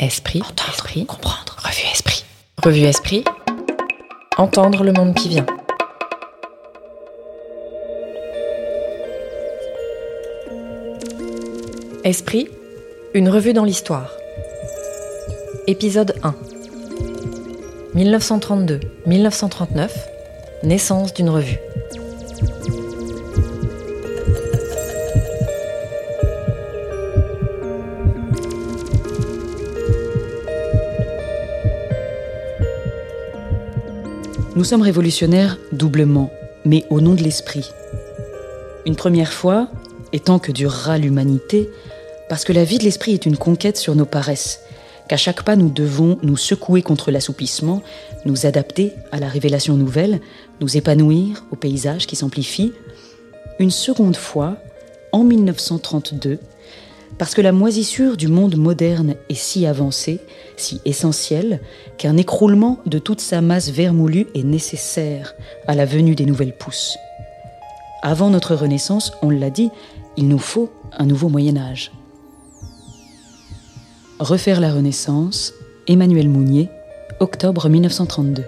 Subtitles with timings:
[0.00, 1.56] Esprit, entendre, esprit, comprendre.
[1.58, 2.24] Revue Esprit.
[2.62, 3.24] Revue Esprit.
[4.36, 5.44] Entendre le monde qui vient.
[12.04, 12.48] Esprit,
[13.12, 14.12] une revue dans l'histoire.
[15.66, 16.32] Épisode 1.
[17.96, 19.90] 1932-1939,
[20.62, 21.58] naissance d'une revue.
[34.58, 36.32] Nous sommes révolutionnaires doublement,
[36.64, 37.70] mais au nom de l'esprit.
[38.86, 39.68] Une première fois,
[40.12, 41.70] et tant que durera l'humanité,
[42.28, 44.62] parce que la vie de l'esprit est une conquête sur nos paresses,
[45.08, 47.84] qu'à chaque pas nous devons nous secouer contre l'assoupissement,
[48.24, 50.20] nous adapter à la révélation nouvelle,
[50.60, 52.72] nous épanouir au paysage qui s'amplifie.
[53.60, 54.56] Une seconde fois,
[55.12, 56.40] en 1932,
[57.18, 60.20] parce que la moisissure du monde moderne est si avancée,
[60.56, 61.60] si essentielle,
[61.98, 65.34] qu'un écroulement de toute sa masse vermoulue est nécessaire
[65.66, 66.96] à la venue des nouvelles pousses.
[68.02, 69.70] Avant notre Renaissance, on l'a dit,
[70.16, 71.90] il nous faut un nouveau Moyen Âge.
[74.20, 75.52] Refaire la Renaissance,
[75.88, 76.68] Emmanuel Mounier,
[77.20, 78.44] octobre 1932.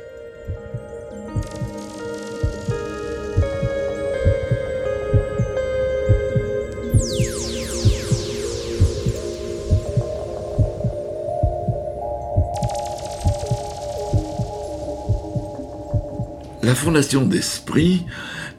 [16.70, 18.04] La fondation d'esprit,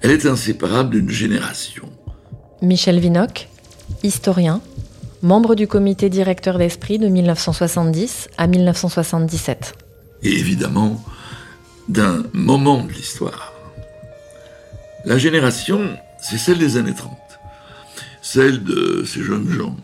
[0.01, 1.87] elle est inséparable d'une génération.
[2.61, 3.47] Michel Vinocq,
[4.03, 4.59] historien,
[5.21, 9.75] membre du comité directeur d'Esprit de 1970 à 1977.
[10.23, 11.01] Et évidemment,
[11.87, 13.53] d'un moment de l'histoire.
[15.05, 15.79] La génération,
[16.21, 17.17] c'est celle des années 30.
[18.21, 19.77] Celle de ces jeunes gens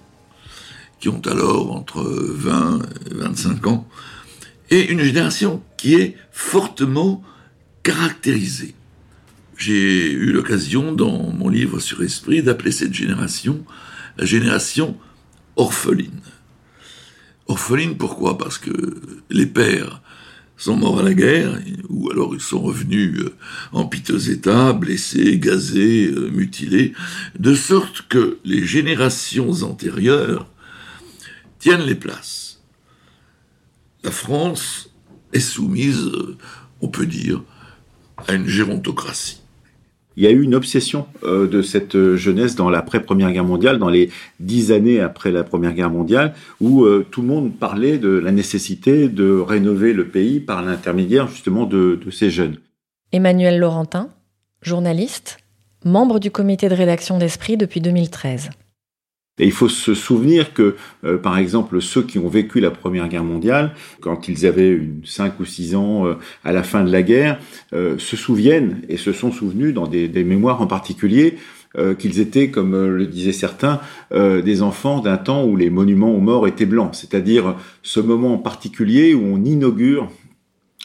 [1.00, 3.88] qui ont alors entre 20 et 25 ans.
[4.70, 7.24] Et une génération qui est fortement
[7.88, 8.76] caractérisée.
[9.58, 13.64] J'ai eu l'occasion, dans mon livre sur Esprit, d'appeler cette génération
[14.18, 14.98] la génération
[15.56, 16.22] orpheline.
[17.48, 18.38] Orpheline, pourquoi?
[18.38, 18.74] Parce que
[19.30, 20.02] les pères
[20.58, 21.58] sont morts à la guerre,
[21.88, 23.24] ou alors ils sont revenus
[23.72, 26.92] en piteux état, blessés, gazés, mutilés,
[27.40, 30.52] de sorte que les générations antérieures
[31.60, 32.60] tiennent les places.
[34.04, 34.90] La France
[35.32, 36.12] est soumise,
[36.82, 37.44] on peut dire,
[38.28, 39.42] à une gérontocratie.
[40.18, 43.90] Il y a eu une obsession euh, de cette jeunesse dans l'après-première guerre mondiale, dans
[43.90, 48.10] les dix années après la première guerre mondiale, où euh, tout le monde parlait de
[48.10, 52.58] la nécessité de rénover le pays par l'intermédiaire justement de, de ces jeunes.
[53.12, 54.10] Emmanuel Laurentin,
[54.64, 55.38] journaliste,
[55.86, 58.50] membre du comité de rédaction d'Esprit depuis 2013.
[59.40, 60.76] Et il faut se souvenir que,
[61.06, 65.02] euh, par exemple, ceux qui ont vécu la Première Guerre mondiale, quand ils avaient une
[65.06, 67.40] 5 ou 6 ans euh, à la fin de la guerre,
[67.74, 71.38] euh, se souviennent et se sont souvenus dans des, des mémoires en particulier
[72.00, 73.80] qu'ils étaient, comme le disaient certains,
[74.12, 78.38] des enfants d'un temps où les monuments aux morts étaient blancs, c'est-à-dire ce moment en
[78.40, 80.10] particulier où on inaugure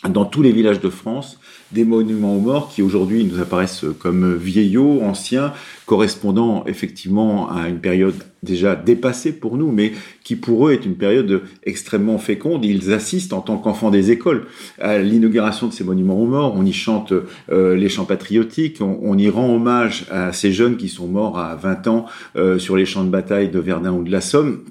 [0.09, 1.39] dans tous les villages de France
[1.71, 5.53] des monuments aux morts qui aujourd'hui nous apparaissent comme vieillots, anciens,
[5.87, 9.93] correspondant effectivement à une période déjà dépassée pour nous, mais
[10.25, 12.65] qui pour eux est une période extrêmement féconde.
[12.65, 14.47] Ils assistent en tant qu'enfants des écoles
[14.81, 16.55] à l'inauguration de ces monuments aux morts.
[16.57, 17.13] On y chante
[17.51, 21.55] euh, les chants patriotiques, on, y rend hommage à ces jeunes qui sont morts à
[21.55, 24.65] 20 ans euh, sur les champs de bataille de Verdun ou de la Somme.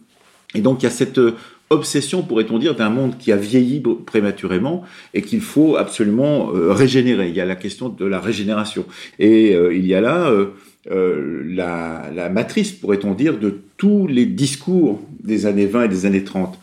[0.53, 1.19] Et donc il y a cette
[1.71, 4.83] obsession, pourrait-on dire, d'un monde qui a vieilli prématurément
[5.13, 7.29] et qu'il faut absolument euh, régénérer.
[7.29, 8.85] Il y a la question de la régénération.
[9.19, 10.29] Et euh, il y a là
[10.89, 16.23] euh, la, matrice, pourrait-on dire, de tous les discours des années 20 et des années
[16.23, 16.59] 30.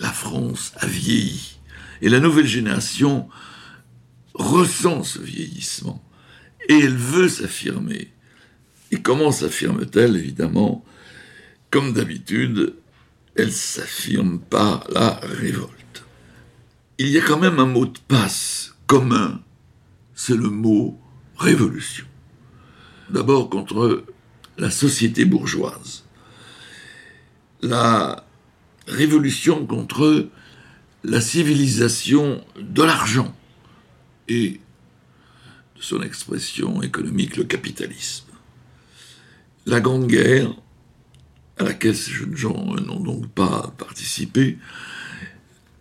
[0.00, 1.58] La France a vieilli.
[2.00, 3.28] Et la nouvelle génération
[4.34, 6.02] ressent ce vieillissement.
[6.68, 8.08] Et elle veut s'affirmer.
[8.92, 10.84] Et comment s'affirme-t-elle, évidemment?
[11.70, 12.74] Comme d'habitude,
[13.36, 16.04] elle s'affirme par la révolte.
[16.98, 19.40] Il y a quand même un mot de passe commun,
[20.14, 20.98] c'est le mot
[21.36, 22.06] révolution.
[23.10, 24.04] D'abord contre
[24.58, 26.04] la société bourgeoise.
[27.62, 28.24] La
[28.86, 30.28] révolution contre
[31.04, 33.34] la civilisation de l'argent
[34.28, 34.60] et
[35.76, 38.26] de son expression économique, le capitalisme.
[39.66, 40.54] La Grande Guerre
[41.58, 44.58] à laquelle ces jeunes gens n'ont donc pas participé,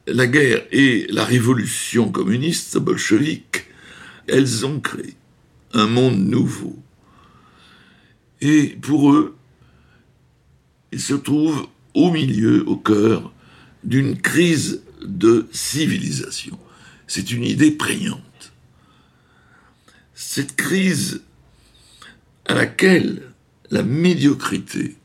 [0.08, 3.66] la guerre et la révolution communiste bolchevique,
[4.28, 5.16] elles ont créé
[5.74, 6.78] un monde nouveau.
[8.42, 9.36] Et pour eux,
[10.92, 13.34] ils se trouvent au milieu, au cœur
[13.84, 16.60] d'une crise de civilisation.
[17.08, 18.54] C'est une idée prégnante.
[20.14, 21.22] Cette crise
[22.46, 23.34] à laquelle
[23.70, 24.96] la médiocrité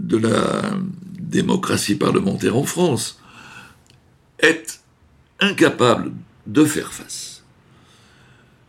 [0.00, 0.72] de la
[1.18, 3.20] démocratie parlementaire en France
[4.38, 4.80] est
[5.38, 6.12] incapable
[6.46, 7.44] de faire face.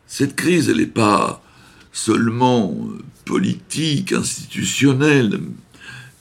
[0.06, 1.44] Cette crise, elle n'est pas
[1.94, 2.78] seulement
[3.26, 5.40] politique, institutionnelle,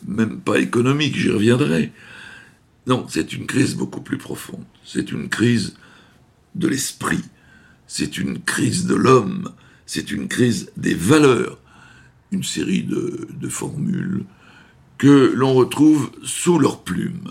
[0.07, 1.93] même pas économique, j'y reviendrai.
[2.87, 4.65] Non, c'est une crise beaucoup plus profonde.
[4.85, 5.75] C'est une crise
[6.55, 7.23] de l'esprit.
[7.87, 9.51] C'est une crise de l'homme.
[9.87, 11.59] C'est une crise des valeurs.
[12.33, 14.25] Une série de, de formules
[15.01, 17.31] que l'on retrouve sous leur plume.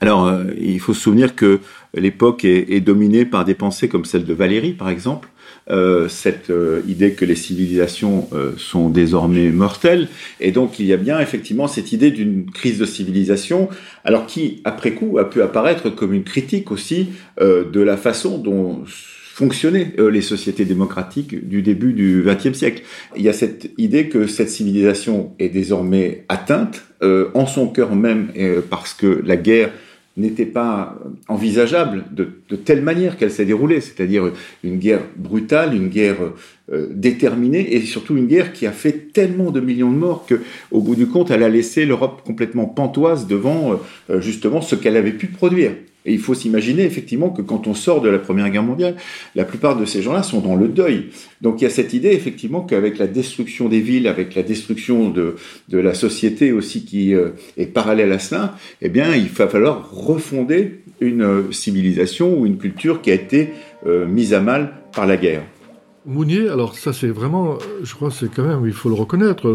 [0.00, 1.60] Alors, euh, il faut se souvenir que
[1.92, 5.28] l'époque est, dominée par des pensées comme celle de Valérie, par exemple,
[5.70, 10.08] euh, cette euh, idée que les civilisations sont désormais mortelles,
[10.40, 13.68] et donc il y a bien effectivement cette idée d'une crise de civilisation,
[14.04, 17.08] alors qui, après coup, a pu apparaître comme une critique aussi
[17.38, 18.84] de la façon dont
[19.38, 22.82] fonctionnaient les sociétés démocratiques du début du XXe siècle.
[23.14, 28.32] Il y a cette idée que cette civilisation est désormais atteinte en son cœur même
[28.68, 29.70] parce que la guerre
[30.18, 30.98] n'était pas
[31.28, 34.32] envisageable de, telle manière qu'elle s'est déroulée, c'est-à-dire
[34.64, 36.34] une guerre brutale, une guerre euh,
[36.90, 40.80] déterminée et surtout une guerre qui a fait tellement de millions de morts que, au
[40.80, 43.80] bout du compte, elle a laissé l'Europe complètement pantoise devant
[44.10, 45.72] euh, justement ce qu'elle avait pu produire.
[46.06, 48.96] Et il faut s'imaginer effectivement que quand on sort de la Première Guerre mondiale,
[49.34, 51.06] la plupart de ces gens-là sont dans le deuil.
[51.42, 55.10] Donc il y a cette idée effectivement qu'avec la destruction des villes, avec la destruction
[55.10, 55.36] de,
[55.68, 59.90] de la société aussi qui euh, est parallèle à cela, eh bien il va falloir
[59.90, 63.50] refonder une euh, civilisation ou une culture qui a été
[63.86, 65.42] euh, mise à mal par la guerre.
[66.08, 69.46] Mounier, alors ça c'est vraiment, je crois c'est quand même, il faut le reconnaître,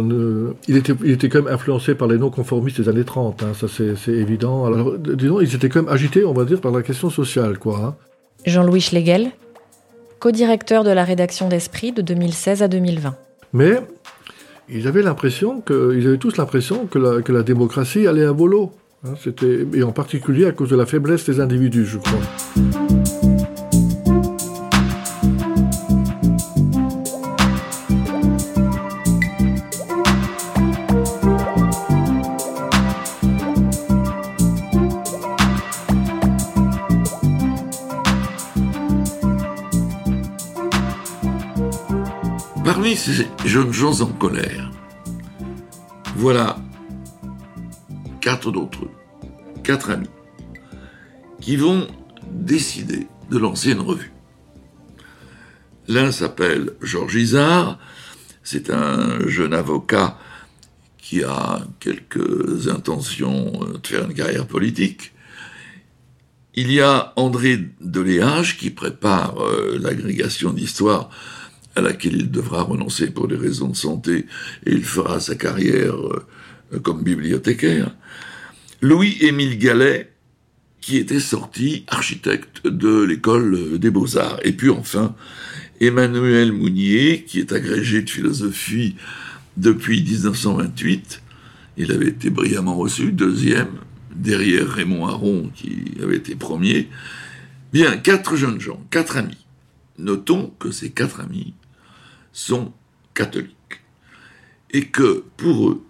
[0.67, 3.65] il, était, il était quand même influencé par les non-conformistes des années 30, hein, ça
[3.67, 4.65] c'est évident.
[4.65, 7.79] Alors disons, ils étaient quand même agités, on va dire, par la question sociale, quoi.
[7.83, 7.95] Hein.
[8.45, 9.31] Jean-Louis Schlegel,
[10.19, 13.15] co-directeur de la rédaction d'Esprit de 2016 à 2020.
[13.53, 13.79] Mais
[14.69, 18.31] ils avaient l'impression que, ils avaient tous l'impression que la, que la démocratie allait à
[18.31, 18.73] volo.
[19.03, 23.32] Hein, c'était, et en particulier à cause de la faiblesse des individus, je crois.
[43.45, 44.71] Jeunes gens en colère,
[46.15, 46.57] voilà
[48.21, 48.91] quatre d'entre eux,
[49.63, 50.09] quatre amis,
[51.41, 51.87] qui vont
[52.31, 54.13] décider de lancer une revue.
[55.87, 57.79] L'un s'appelle Georges Isard,
[58.43, 60.17] c'est un jeune avocat
[60.97, 63.51] qui a quelques intentions
[63.81, 65.11] de faire une carrière politique.
[66.55, 71.09] Il y a André Deléage qui prépare euh, l'agrégation d'histoire
[71.75, 74.25] à laquelle il devra renoncer pour des raisons de santé,
[74.65, 77.95] et il fera sa carrière euh, comme bibliothécaire.
[78.81, 80.11] Louis-Émile Gallet,
[80.81, 84.39] qui était sorti architecte de l'école des beaux-arts.
[84.43, 85.15] Et puis enfin,
[85.79, 88.95] Emmanuel Mounier, qui est agrégé de philosophie
[89.55, 91.21] depuis 1928.
[91.77, 93.69] Il avait été brillamment reçu, deuxième,
[94.13, 96.89] derrière Raymond Aron, qui avait été premier.
[97.71, 99.45] Bien, quatre jeunes gens, quatre amis.
[99.97, 101.53] Notons que ces quatre amis
[102.33, 102.73] sont
[103.13, 103.53] catholiques.
[104.71, 105.85] Et que pour eux,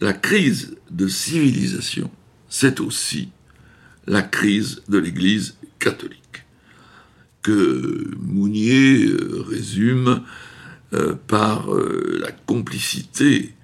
[0.00, 2.10] la crise de civilisation,
[2.48, 3.28] c'est aussi
[4.06, 6.44] la crise de l'Église catholique,
[7.42, 10.22] que Mounier euh, résume
[10.92, 13.54] euh, par euh, la complicité,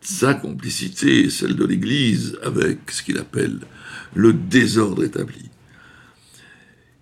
[0.00, 3.60] sa complicité celle de l'Église avec ce qu'il appelle
[4.14, 5.50] le désordre établi.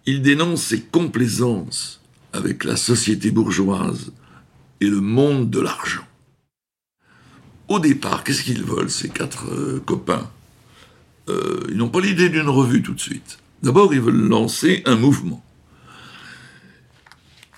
[0.06, 2.01] Il dénonce ses complaisances
[2.32, 4.12] avec la société bourgeoise
[4.80, 6.06] et le monde de l'argent.
[7.68, 10.30] Au départ, qu'est-ce qu'ils veulent, ces quatre euh, copains?
[11.28, 13.38] Euh, Ils n'ont pas l'idée d'une revue tout de suite.
[13.62, 15.44] D'abord, ils veulent lancer un mouvement.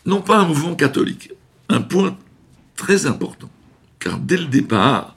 [0.06, 1.32] Non pas un mouvement catholique,
[1.68, 2.16] un point
[2.76, 3.50] très important.
[3.98, 5.16] Car dès le départ,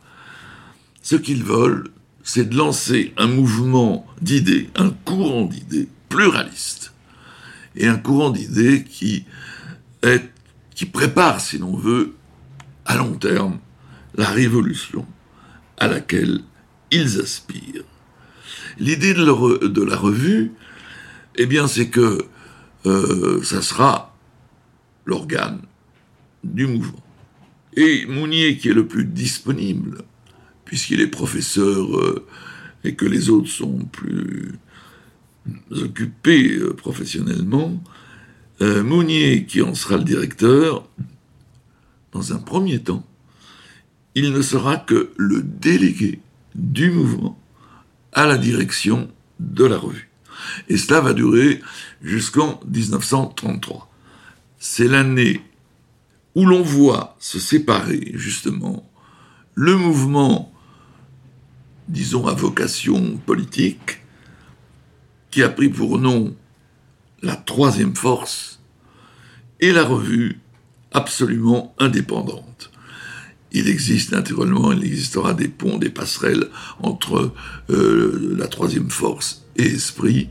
[1.02, 1.90] ce qu'ils veulent,
[2.24, 6.94] c'est de lancer un mouvement d'idées, un courant d'idées pluraliste.
[7.76, 9.26] Et un courant d'idées qui
[10.76, 12.14] qui prépare, si l'on veut,
[12.86, 13.60] à long terme,
[14.16, 15.06] la révolution
[15.78, 16.42] à laquelle
[16.92, 17.84] ils aspirent.
[18.80, 20.52] L'idée de, la revue,
[21.36, 22.26] eh bien, c'est que
[22.86, 24.16] euh, ça sera
[25.06, 25.62] l'organe
[26.44, 27.04] du mouvement.
[27.76, 30.04] Et Mounier, qui est le plus disponible,
[30.66, 32.26] puisqu'il est professeur euh,
[32.84, 34.54] et que les autres sont plus
[35.72, 37.82] occupés euh, professionnellement,
[38.62, 40.88] euh, Mounier, qui en sera le directeur,
[42.12, 43.06] dans un premier temps,
[44.16, 46.20] il ne sera que le délégué
[46.56, 47.40] du mouvement
[48.14, 49.10] à la direction
[49.40, 50.10] de la revue.
[50.70, 51.62] Et cela va durer
[52.02, 53.92] jusqu'en 1933.
[54.58, 55.42] C'est l'année
[56.34, 58.90] où l'on voit se séparer justement
[59.54, 60.52] le mouvement,
[61.88, 64.02] disons à vocation politique,
[65.32, 66.36] qui a pris pour nom
[67.22, 68.60] la troisième force,
[69.60, 70.40] et la revue
[70.92, 72.72] absolument indépendante.
[73.52, 76.48] Il existe naturellement, il existera des ponts, des passerelles
[76.80, 77.34] entre
[77.70, 80.30] euh, la troisième force et Esprit,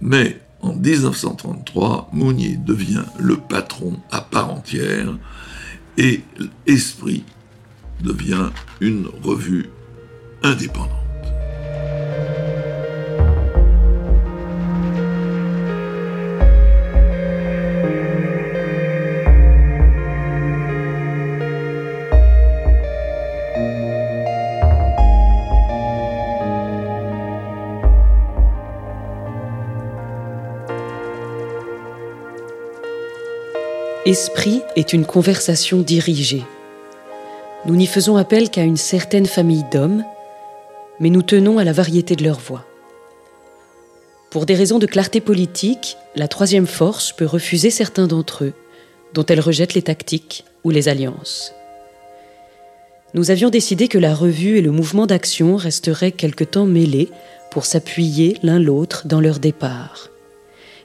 [0.00, 5.16] mais en 1933, Mounier devient le patron à part entière
[5.96, 6.22] et
[6.66, 7.24] Esprit
[8.02, 9.70] devient une revue
[10.42, 11.00] indépendante.
[34.10, 36.42] Esprit est une conversation dirigée.
[37.64, 40.02] Nous n'y faisons appel qu'à une certaine famille d'hommes,
[40.98, 42.66] mais nous tenons à la variété de leurs voix.
[44.32, 48.52] Pour des raisons de clarté politique, la troisième force peut refuser certains d'entre eux,
[49.14, 51.52] dont elle rejette les tactiques ou les alliances.
[53.14, 57.10] Nous avions décidé que la revue et le mouvement d'action resteraient quelque temps mêlés
[57.52, 60.08] pour s'appuyer l'un l'autre dans leur départ,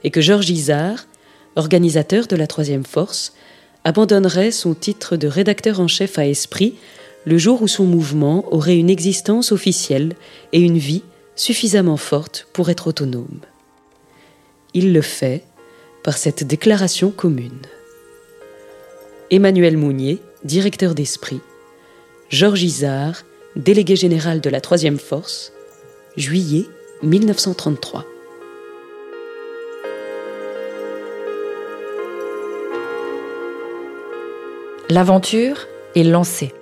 [0.03, 1.08] et que Georges Isard,
[1.55, 3.33] organisateur de la Troisième Force,
[3.83, 6.75] abandonnerait son titre de rédacteur en chef à Esprit
[7.25, 10.13] le jour où son mouvement aurait une existence officielle
[10.53, 11.03] et une vie
[11.35, 13.39] suffisamment forte pour être autonome.
[14.74, 15.43] Il le fait
[16.03, 17.62] par cette déclaration commune.
[19.31, 21.41] Emmanuel Mounier, directeur d'Esprit,
[22.29, 23.24] Georges Isard,
[23.55, 25.51] délégué général de la Troisième Force,
[26.17, 26.65] juillet
[27.01, 28.05] 1933.
[34.87, 35.65] L'aventure
[35.95, 36.53] est lancée.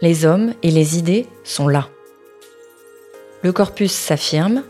[0.00, 1.90] Les hommes et les idées sont là.
[3.42, 4.62] Le corpus s'affirme,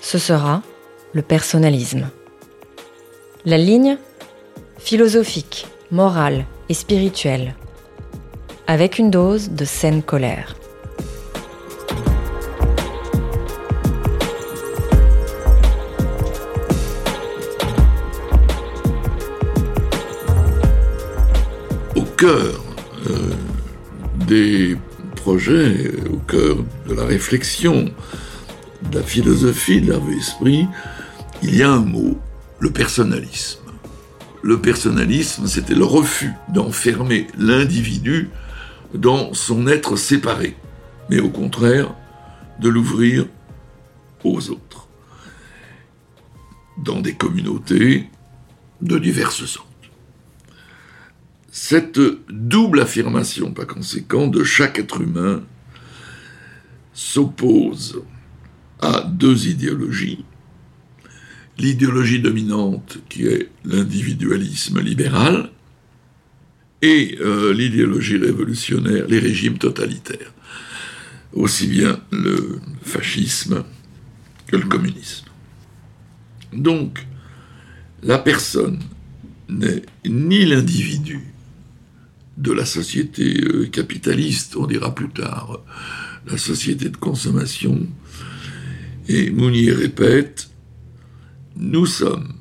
[0.00, 0.62] ce sera
[1.12, 2.08] le personnalisme.
[3.44, 3.98] La ligne
[4.78, 7.54] philosophique, morale et spirituelle,
[8.66, 10.56] avec une dose de saine colère.
[22.16, 22.64] Cœur
[23.10, 23.30] euh,
[24.26, 24.76] des
[25.16, 26.56] projets, au cœur
[26.88, 27.90] de la réflexion,
[28.90, 30.66] de la philosophie de l'Hervé Esprit,
[31.42, 32.18] il y a un mot,
[32.58, 33.60] le personnalisme.
[34.42, 38.30] Le personnalisme, c'était le refus d'enfermer l'individu
[38.94, 40.56] dans son être séparé,
[41.10, 41.94] mais au contraire
[42.60, 43.26] de l'ouvrir
[44.24, 44.88] aux autres,
[46.78, 48.08] dans des communautés
[48.80, 49.65] de diverses sortes.
[51.58, 51.98] Cette
[52.28, 55.42] double affirmation, par conséquent, de chaque être humain
[56.92, 58.02] s'oppose
[58.78, 60.26] à deux idéologies.
[61.56, 65.50] L'idéologie dominante qui est l'individualisme libéral
[66.82, 70.34] et euh, l'idéologie révolutionnaire, les régimes totalitaires,
[71.32, 73.64] aussi bien le fascisme
[74.46, 75.24] que le communisme.
[76.52, 77.06] Donc,
[78.02, 78.78] la personne
[79.48, 81.32] n'est ni l'individu,
[82.36, 85.60] de la société euh, capitaliste, on dira plus tard
[86.26, 87.86] la société de consommation.
[89.08, 90.50] Et Mounier répète,
[91.56, 92.34] nous sommes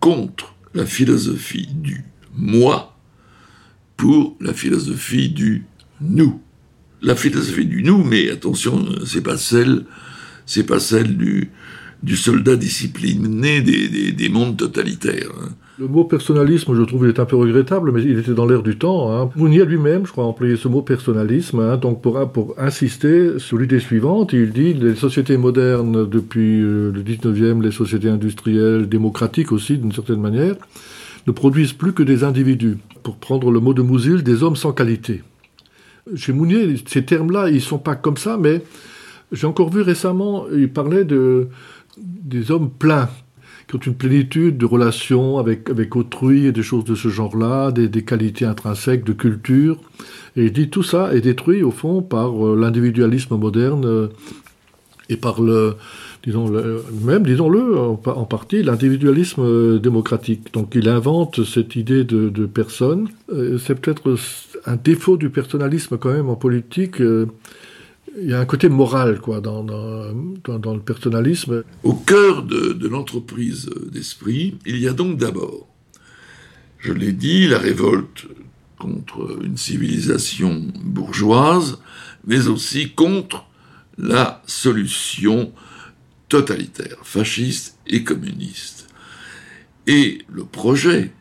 [0.00, 2.96] contre la philosophie du moi
[3.96, 5.64] pour la philosophie du
[6.00, 6.40] nous.
[7.02, 9.84] La philosophie du nous, mais attention, c'est pas celle,
[10.44, 11.50] c'est pas celle du,
[12.02, 15.32] du soldat discipliné des, des, mondes totalitaires.
[15.42, 15.54] Hein.
[15.78, 18.62] Le mot personnalisme, je trouve, il est un peu regrettable, mais il était dans l'air
[18.62, 19.12] du temps.
[19.12, 19.28] Hein.
[19.36, 21.76] Mounier lui-même, je crois, a employé ce mot personnalisme, hein.
[21.76, 27.02] donc pour, pour insister sur l'idée suivante, il dit les sociétés modernes depuis euh, le
[27.02, 30.54] 19e, les sociétés industrielles, démocratiques aussi, d'une certaine manière,
[31.26, 32.78] ne produisent plus que des individus.
[33.02, 35.22] Pour prendre le mot de Mousil, des hommes sans qualité.
[36.14, 38.62] Chez Mounier, ces termes-là, ils sont pas comme ça, mais
[39.30, 41.48] j'ai encore vu récemment, il parlait de
[41.98, 43.08] des hommes pleins,
[43.68, 47.72] qui ont une plénitude de relations avec, avec autrui et des choses de ce genre-là,
[47.72, 49.78] des, des, qualités intrinsèques de culture.
[50.36, 54.08] Et il dit tout ça est détruit au fond par euh, l'individualisme moderne euh,
[55.08, 55.74] et par le,
[56.24, 60.52] disons, le, même, disons-le, en, partie, l'individualisme euh, démocratique.
[60.52, 63.08] Donc il invente cette idée de personne.
[63.58, 64.16] C'est peut-être
[64.64, 67.00] un défaut du personnalisme quand même en politique.
[68.18, 71.64] Il y a un côté moral quoi, dans, dans, le personnalisme.
[71.82, 75.68] Au cœur de, de l'entreprise d'esprit, il y a donc d'abord,
[76.78, 78.26] je l'ai dit, la révolte
[78.78, 81.78] contre une civilisation bourgeoise,
[82.26, 83.46] mais aussi contre
[83.98, 85.52] la solution
[86.28, 88.88] totalitaire, fasciste et communiste.
[89.86, 91.12] Et le projet,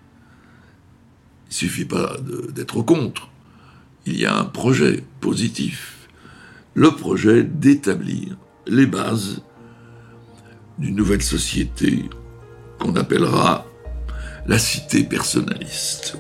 [1.50, 2.18] il suffit pas
[2.54, 3.30] d'être contre,
[4.06, 5.95] il y a un projet positif,
[6.76, 9.42] le projet d'établir les bases
[10.78, 12.10] d'une nouvelle société
[12.80, 13.66] qu'on appellera
[14.46, 16.18] la cité personnaliste.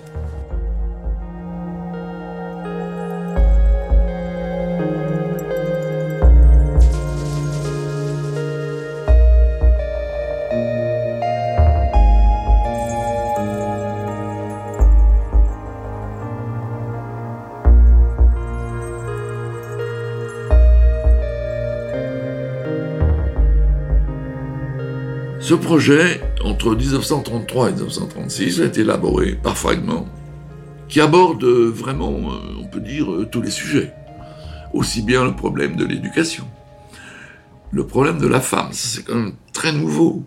[25.45, 30.07] Ce projet, entre 1933 et 1936, a été élaboré par fragments
[30.89, 33.93] qui aborde vraiment, euh, on peut dire, euh, tous les sujets.
[34.73, 36.47] Aussi bien le problème de l'éducation,
[37.71, 40.23] le problème de la femme, c'est quand même très nouveau.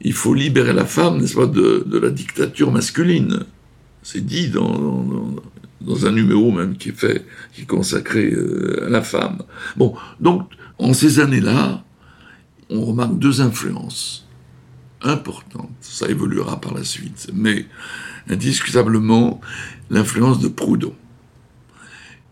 [0.00, 3.44] Il faut libérer la femme, n'est-ce pas, de, la dictature masculine.
[4.02, 5.36] C'est dit dans, dans,
[5.82, 9.38] dans, un numéro même qui est fait, qui est consacré euh, à la femme.
[9.76, 11.84] Bon, donc, en ces années-là,
[12.70, 14.26] on remarque deux influences
[15.02, 15.70] importante.
[15.80, 17.30] Ça évoluera par la suite.
[17.32, 17.66] Mais
[18.28, 19.40] indiscutablement,
[19.90, 20.94] l'influence de Proudhon.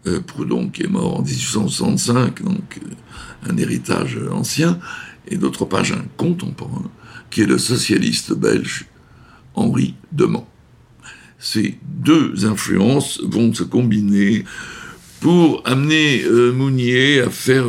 [0.07, 4.79] Euh, Proudhon qui est mort en 1865, donc euh, un héritage ancien,
[5.29, 6.91] et d'autre part un contemporain,
[7.31, 8.87] qui est le socialiste belge
[9.55, 10.47] Henri Demont.
[11.39, 14.45] Ces deux influences vont se combiner
[15.21, 17.67] pour amener euh, Mounier à faire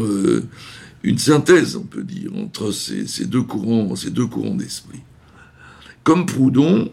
[1.04, 5.00] une synthèse, on peut dire, entre ces, deux courants, ces deux courants d'esprit.
[6.04, 6.92] Comme Proudhon,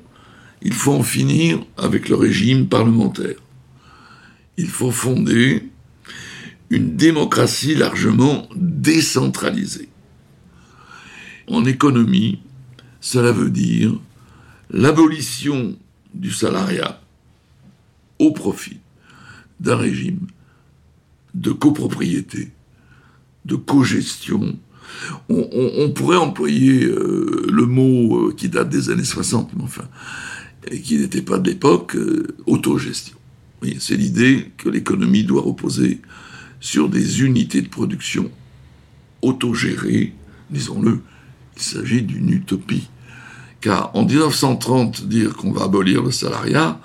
[0.63, 3.37] il faut en finir avec le régime parlementaire.
[4.57, 5.69] Il faut fonder
[6.71, 9.89] une démocratie largement décentralisée.
[11.47, 12.41] En économie,
[13.01, 13.99] cela veut dire
[14.71, 15.77] l'abolition
[16.15, 17.01] du salariat
[18.19, 18.79] au profit
[19.61, 20.27] d'un régime
[21.35, 22.51] de copropriété
[23.49, 24.57] de cogestion.
[25.29, 29.85] On, pourrait employer euh, le mot euh, qui date des années 60, mais enfin,
[30.83, 33.17] qui n'était pas de l'époque, euh, autogestion.
[33.81, 36.01] C'est l'idée que l'économie doit reposer
[36.61, 38.31] sur des unités de production
[39.23, 40.15] autogérées,
[40.51, 41.01] disons-le,
[41.57, 42.89] il s'agit d'une utopie.
[43.61, 46.81] Car en 1930, dire qu'on va abolir le salariat,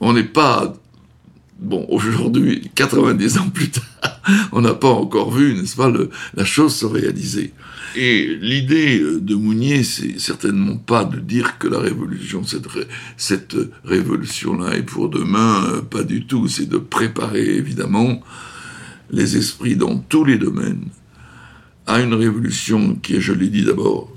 [0.00, 0.74] on n'est pas
[1.60, 4.20] bon, aujourd'hui, 90 ans plus tard,
[4.52, 5.92] on n'a pas encore vu, n'est-ce pas,
[6.34, 7.52] la chose se réaliser.
[7.96, 13.56] Et l'idée de Mounier, c'est certainement pas de dire que la révolution, cette, ré, cette
[13.84, 16.46] révolution-là est pour demain, euh, pas du tout.
[16.46, 18.22] C'est de préparer, évidemment,
[19.10, 20.84] les esprits dans tous les domaines
[21.86, 24.12] à une révolution qui est, je l'ai dit d'abord,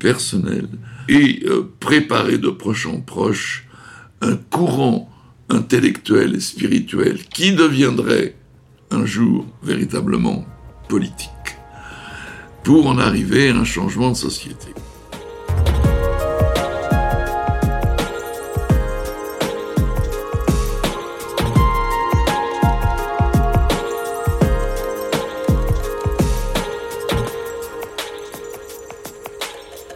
[0.00, 0.68] personnelle,
[1.08, 3.68] et euh, préparer de proche en proche
[4.20, 5.11] un courant
[5.52, 8.34] intellectuel et spirituel qui deviendrait
[8.90, 10.44] un jour véritablement
[10.88, 11.28] politique,
[12.64, 14.68] pour en arriver à un changement de société.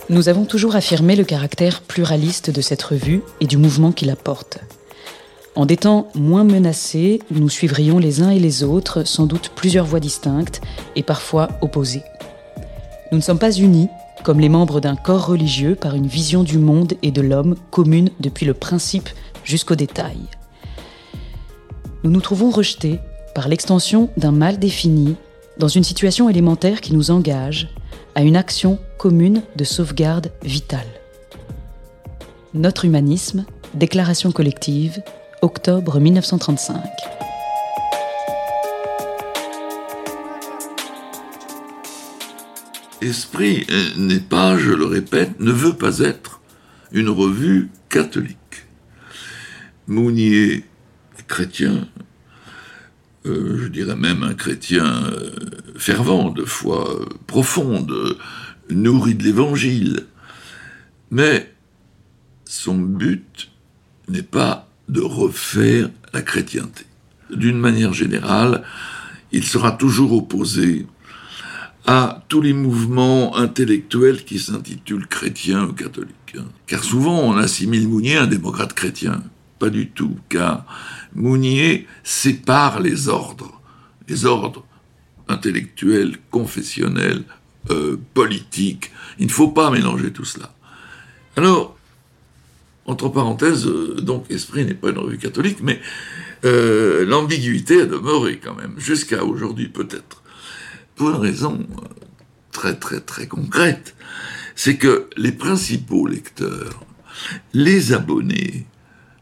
[0.08, 4.16] Nous avons toujours affirmé le caractère pluraliste de cette revue et du mouvement qui la
[4.16, 4.60] porte.
[5.56, 9.86] En des temps moins menacés, nous suivrions les uns et les autres sans doute plusieurs
[9.86, 10.60] voies distinctes
[10.96, 12.02] et parfois opposées.
[13.10, 13.88] Nous ne sommes pas unis
[14.22, 18.10] comme les membres d'un corps religieux par une vision du monde et de l'homme commune
[18.20, 19.08] depuis le principe
[19.44, 20.18] jusqu'au détail.
[22.04, 22.98] Nous nous trouvons rejetés
[23.34, 25.16] par l'extension d'un mal défini
[25.58, 27.70] dans une situation élémentaire qui nous engage
[28.14, 30.86] à une action commune de sauvegarde vitale.
[32.52, 35.02] Notre humanisme, déclaration collective,
[35.42, 36.80] octobre 1935.
[43.02, 46.40] Esprit n'est pas, je le répète, ne veut pas être
[46.92, 48.36] une revue catholique.
[49.86, 50.64] Mounier
[51.28, 51.88] chrétien,
[53.26, 55.30] euh, je dirais même un chrétien euh,
[55.76, 58.16] fervent, de foi profonde,
[58.70, 60.06] nourri de l'évangile.
[61.10, 61.52] Mais
[62.44, 63.50] son but
[64.08, 66.84] n'est pas de refaire la chrétienté.
[67.30, 68.62] D'une manière générale,
[69.32, 70.86] il sera toujours opposé
[71.86, 76.36] à tous les mouvements intellectuels qui s'intitulent chrétiens ou catholiques.
[76.66, 79.22] Car souvent on assimile Mounier à un démocrate chrétien.
[79.58, 80.66] Pas du tout, car
[81.14, 83.60] Mounier sépare les ordres,
[84.08, 84.64] les ordres
[85.28, 87.24] intellectuels, confessionnels,
[87.70, 88.90] euh, politiques.
[89.18, 90.52] Il ne faut pas mélanger tout cela.
[91.36, 91.75] Alors,
[92.86, 95.80] entre parenthèses, euh, donc Esprit n'est pas une revue catholique, mais
[96.44, 100.22] euh, l'ambiguïté a demeuré quand même, jusqu'à aujourd'hui peut-être.
[100.94, 101.66] Pour une raison
[102.52, 103.94] très très très concrète,
[104.54, 106.84] c'est que les principaux lecteurs,
[107.52, 108.66] les abonnés,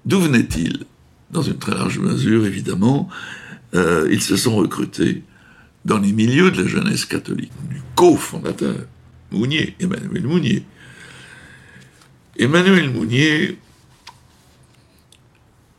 [0.05, 0.85] d'où venaient-ils?
[1.31, 3.09] Dans une très large mesure, évidemment,
[3.75, 5.25] euh, ils se sont recrutés
[5.85, 8.77] dans les milieux de la jeunesse catholique, du cofondateur,
[9.33, 10.65] Mounier, Emmanuel Mounier.
[12.37, 13.59] Emmanuel Mounier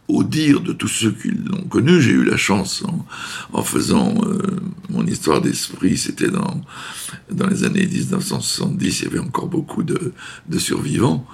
[0.07, 2.83] au dire de tous ceux qui l'ont connu, j'ai eu la chance
[3.53, 4.39] en, faisant euh,
[4.89, 6.61] mon histoire d'esprit, c'était dans,
[7.31, 10.13] dans les années 1970, il y avait encore beaucoup de,
[10.47, 11.25] de survivants,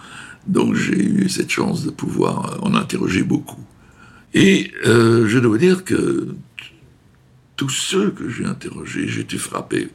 [0.47, 3.63] donc j'ai eu cette chance de pouvoir en interroger beaucoup.
[4.33, 6.33] Et euh, je dois dire que
[7.57, 9.89] tous ceux que j'ai interrogés, j'ai été frappé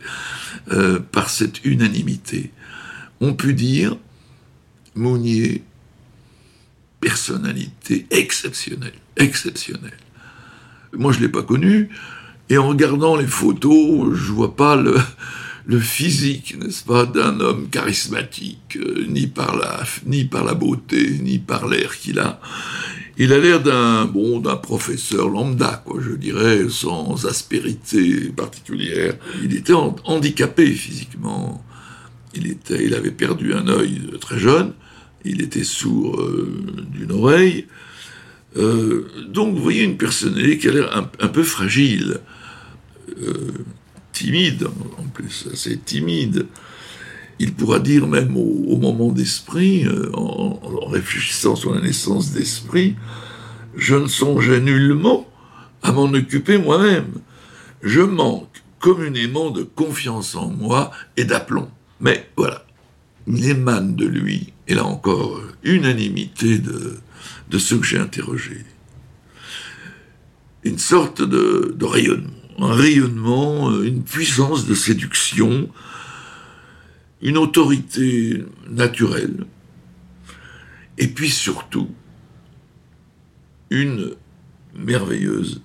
[0.71, 2.53] euh, par cette unanimité,
[3.21, 3.97] ont pu dire
[4.97, 5.63] Mounier
[7.01, 9.99] personnalité exceptionnelle, exceptionnelle.
[10.93, 11.91] Moi, je ne l'ai pas connu,
[12.49, 14.99] et en regardant les photos, je vois pas le,
[15.81, 21.39] physique, n'est-ce pas, d'un homme charismatique, euh, ni par la, ni par la beauté, ni
[21.39, 22.41] par l'air qu'il a.
[23.19, 29.17] Il a l'air d'un bon d'un professeur lambda, quoi, je dirais, sans aspérité particulière.
[29.43, 31.65] Il était handicapé physiquement.
[32.35, 34.73] Il était, il avait perdu un œil très jeune
[35.25, 36.53] il était sourd euh,
[36.93, 37.67] d'une oreille.
[38.57, 42.21] Euh, donc vous voyez une personnalité qui a l'air un, peu fragile,
[43.21, 43.65] euh,
[44.13, 46.47] timide en plus, assez timide.
[47.39, 52.97] Il pourra dire même au, moment d'esprit, en, réfléchissant sur la naissance d'esprit,
[53.77, 55.29] je ne songeais nullement
[55.83, 57.13] à m'en occuper moi-même.
[57.83, 61.69] Je manque communément de confiance en moi et d'aplomb.
[62.01, 62.65] Mais voilà,
[63.27, 68.65] il émane de lui, et là encore, unanimité de, ceux que j'ai interrogés.
[70.65, 75.69] Une sorte de, rayonnement, un rayonnement, une puissance de séduction,
[77.23, 79.47] une autorité naturelle,
[80.99, 81.91] et puis surtout,
[83.71, 84.15] une
[84.75, 85.63] merveilleuse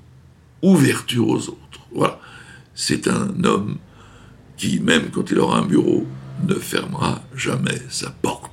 [0.61, 1.87] ouverture aux autres.
[1.93, 2.19] Voilà.
[2.75, 3.77] C'est un homme
[4.57, 6.05] qui, même quand il aura un bureau,
[6.47, 8.50] ne fermera jamais sa porte.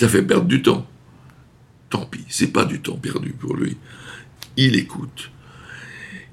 [0.00, 0.86] Ça fait perdre du temps.
[1.90, 3.76] Tant pis, c'est pas du temps perdu pour lui.
[4.56, 5.30] Il écoute.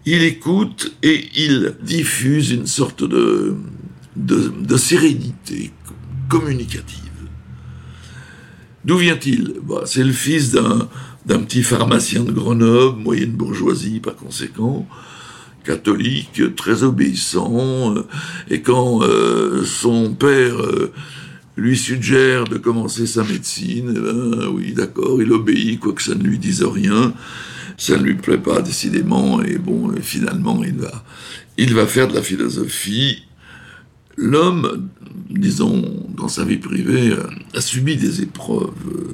[0.05, 3.57] Il écoute et il diffuse une sorte de,
[4.77, 5.73] sérénité
[6.29, 7.27] communicative.
[8.85, 9.55] D'où vient-il?
[9.61, 10.87] Bah, C'est le fils d'un,
[11.25, 14.87] d'un petit pharmacien de Grenoble, moyenne bourgeoisie par conséquent,
[15.65, 18.07] catholique, très obéissant, euh,
[18.49, 20.93] et quand euh, son père euh,
[21.57, 26.23] lui suggère de commencer sa médecine, eh ben, oui, d'accord, il obéit, quoique ça ne
[26.23, 27.13] lui dise rien,
[27.77, 31.03] ça ne lui plaît pas décidément, et bon, finalement, il va,
[31.57, 33.23] il va faire de la philosophie.
[34.15, 34.89] L'homme,
[35.29, 35.83] disons,
[36.15, 37.13] dans sa vie privée,
[37.53, 39.13] a subi des épreuves.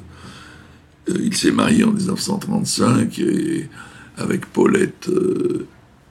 [1.08, 3.68] Il s'est marié en 1935 et
[4.16, 5.10] avec Paulette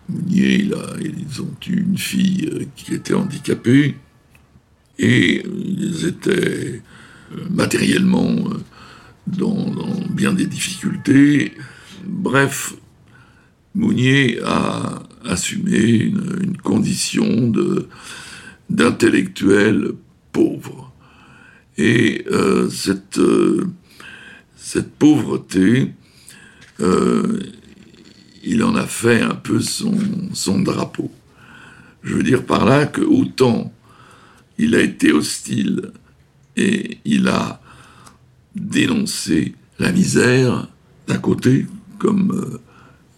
[0.10, 0.70] Mounier,
[1.02, 3.96] ils ont eu une fille euh, qui était handicapée
[5.00, 6.82] et ils étaient
[7.34, 8.58] euh, matériellement euh,
[9.28, 9.66] dans,
[10.10, 11.54] bien des difficultés.
[12.06, 12.74] Bref,
[13.76, 17.52] Mounier a assumé une, condition
[18.70, 19.94] d'intellectuel
[20.32, 20.94] pauvre.
[21.78, 22.26] Et
[22.70, 23.20] cette,
[24.56, 25.92] cette pauvreté,
[28.44, 29.98] il en a fait un peu son,
[30.34, 31.12] son drapeau.
[32.04, 33.74] Je veux dire par là que autant
[34.58, 35.92] il a été hostile
[36.56, 37.62] et il a
[38.56, 40.68] dénoncé la misère
[41.08, 41.66] d'un côté
[41.98, 42.62] comme euh,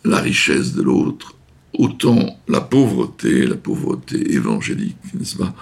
[0.04, 1.36] la richesse de l'autre,
[1.78, 5.54] autant la pauvreté, la pauvreté évangélique, n'est-ce pas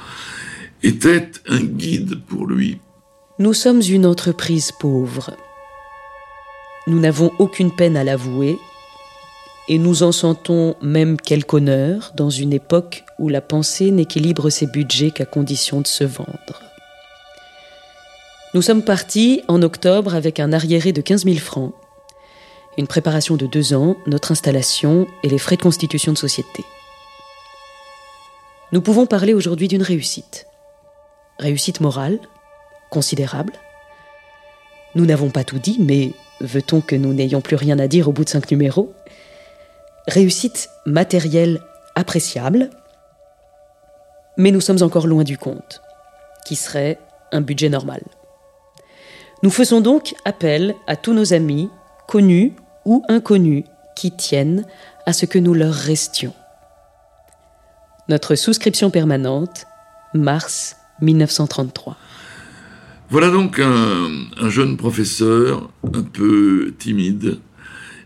[0.83, 2.77] était un guide pour lui.
[3.39, 5.31] Nous sommes une entreprise pauvre.
[6.87, 8.59] Nous n'avons aucune peine à l'avouer,
[9.69, 14.67] et nous en sentons même quelque honneur dans une époque où la pensée n'équilibre ses
[14.67, 16.61] budgets qu'à condition de se vendre.
[18.53, 21.73] Nous sommes partis en octobre avec un arriéré de 15 000 francs,
[22.77, 26.63] une préparation de deux ans, notre installation et les frais de constitution de société.
[28.71, 30.47] Nous pouvons parler aujourd'hui d'une réussite.
[31.39, 32.19] Réussite morale,
[32.89, 33.53] considérable.
[34.95, 38.11] Nous n'avons pas tout dit, mais veut-on que nous n'ayons plus rien à dire au
[38.11, 38.93] bout de cinq numéros?
[40.07, 41.61] Réussite matérielle
[41.95, 42.69] appréciable,
[44.37, 45.81] mais nous sommes encore loin du compte,
[46.45, 46.99] qui serait
[47.31, 48.01] un budget normal.
[49.43, 51.69] Nous faisons donc appel à tous nos amis,
[52.07, 52.53] connus
[52.85, 53.63] ou inconnus,
[53.95, 54.65] qui tiennent
[55.05, 56.33] à ce que nous leur restions.
[58.09, 59.65] Notre souscription permanente,
[60.13, 61.95] mars 1933.
[63.09, 64.09] Voilà donc un,
[64.41, 67.39] un, jeune professeur un peu timide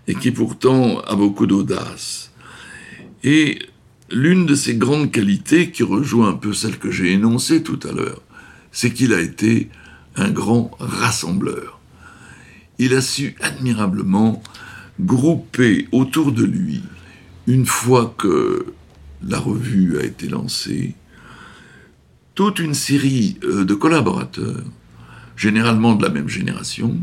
[0.07, 2.31] et qui pourtant a beaucoup d'audace.
[3.23, 3.59] Et
[4.09, 7.91] l'une de ses grandes qualités, qui rejoint un peu celle que j'ai énoncée tout à
[7.91, 8.21] l'heure,
[8.71, 9.69] c'est qu'il a été
[10.15, 11.79] un grand rassembleur.
[12.79, 14.41] Il a su admirablement
[14.99, 16.81] grouper autour de lui,
[17.47, 18.73] une fois que
[19.23, 20.95] la revue a été lancée,
[22.35, 24.63] toute une série euh, de collaborateurs,
[25.35, 26.97] généralement de la même génération,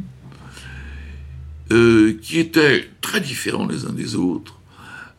[1.72, 4.58] euh, qui étaient très différents les uns des autres,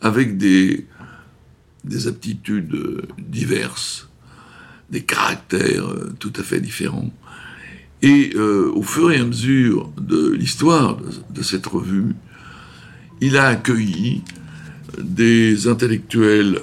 [0.01, 0.85] avec des,
[1.83, 4.09] des aptitudes euh, diverses,
[4.89, 7.11] des caractères tout à fait différents.
[8.01, 10.97] Et au fur et à mesure de l'histoire
[11.31, 12.13] de, cette revue,
[13.19, 14.21] il a accueilli
[15.01, 16.61] des intellectuels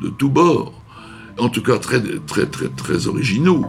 [0.00, 0.82] de tous bords,
[1.36, 3.66] en tout cas très, très originaux.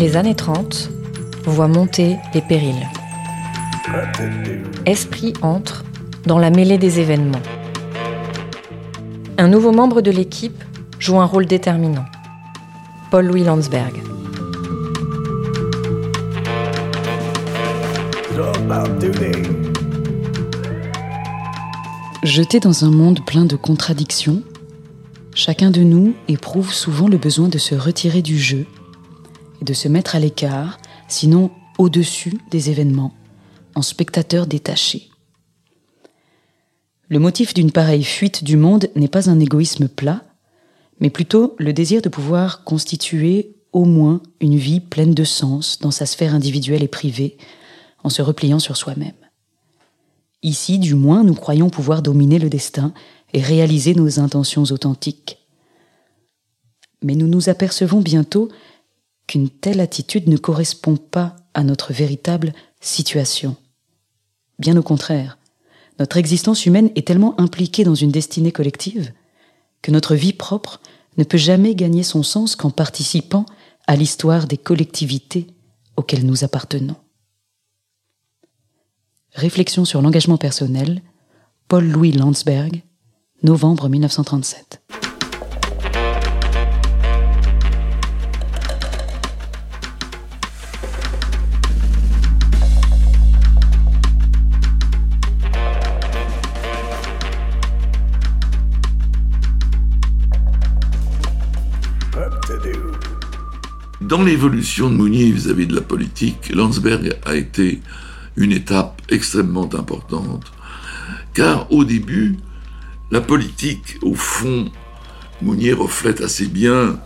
[0.00, 0.88] Les années 30
[1.44, 2.88] voient monter les périls.
[4.86, 5.84] Esprit entre
[6.24, 7.42] dans la mêlée des événements.
[9.36, 10.64] Un nouveau membre de l'équipe
[10.98, 12.06] joue un rôle déterminant.
[13.10, 13.92] Paul-Louis Landsberg.
[22.22, 24.42] Jeté dans un monde plein de contradictions,
[25.34, 28.64] chacun de nous éprouve souvent le besoin de se retirer du jeu
[29.60, 33.12] et de se mettre à l'écart, sinon au-dessus des événements,
[33.74, 35.10] en spectateur détaché.
[37.08, 40.22] Le motif d'une pareille fuite du monde n'est pas un égoïsme plat,
[41.00, 45.90] mais plutôt le désir de pouvoir constituer au moins une vie pleine de sens dans
[45.90, 47.36] sa sphère individuelle et privée,
[48.02, 49.14] en se repliant sur soi-même.
[50.42, 52.92] Ici, du moins, nous croyons pouvoir dominer le destin
[53.32, 55.38] et réaliser nos intentions authentiques.
[57.02, 58.48] Mais nous nous apercevons bientôt
[59.30, 63.54] qu'une telle attitude ne correspond pas à notre véritable situation.
[64.58, 65.38] Bien au contraire,
[66.00, 69.12] notre existence humaine est tellement impliquée dans une destinée collective
[69.82, 70.80] que notre vie propre
[71.16, 73.46] ne peut jamais gagner son sens qu'en participant
[73.86, 75.46] à l'histoire des collectivités
[75.96, 76.96] auxquelles nous appartenons.
[79.34, 81.02] Réflexion sur l'engagement personnel,
[81.68, 82.82] Paul-Louis Landsberg,
[83.44, 84.79] novembre 1937.
[104.10, 107.80] Dans l'évolution de Mounier vis-à-vis de la politique, Landsberg a été
[108.36, 110.50] une étape extrêmement importante.
[111.32, 112.36] Car au début,
[113.12, 114.72] la politique, au fond,
[115.42, 116.98] Mounier reflète assez bien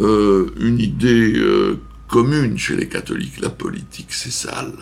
[0.00, 3.38] euh, une idée euh, commune chez les catholiques.
[3.42, 4.72] La politique, c'est sale.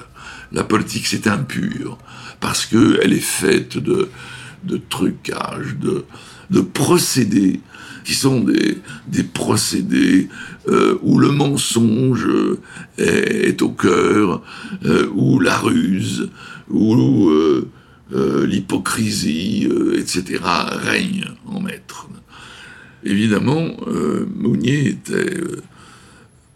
[0.53, 1.99] La politique, c'est impur.
[2.39, 4.09] Parce qu'elle est faite de,
[4.63, 6.05] de trucages, de,
[6.51, 7.61] de procédés
[8.05, 10.29] qui sont des, procédés
[10.69, 12.29] euh, où le mensonge
[12.99, 14.43] est, au cœur,
[14.85, 16.31] euh, où la ruse,
[16.69, 17.69] où euh,
[18.47, 22.09] l'hypocrisie, etc., règne en maître.
[23.05, 23.69] Évidemment,
[24.37, 25.41] Mounier était